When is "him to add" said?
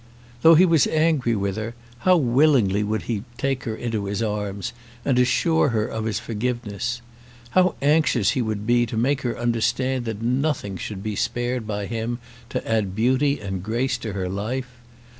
11.85-12.95